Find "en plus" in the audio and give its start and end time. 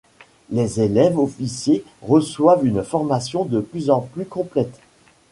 3.91-4.25